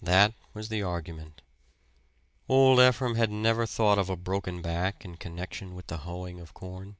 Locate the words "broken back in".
4.16-5.18